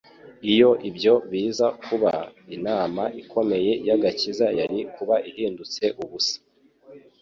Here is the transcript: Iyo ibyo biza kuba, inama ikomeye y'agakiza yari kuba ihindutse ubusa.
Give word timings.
Iyo 0.51 0.69
ibyo 0.89 1.13
biza 1.31 1.67
kuba, 1.85 2.13
inama 2.55 3.03
ikomeye 3.21 3.71
y'agakiza 3.87 4.45
yari 4.59 4.79
kuba 4.95 5.15
ihindutse 5.29 5.83
ubusa. 6.03 6.37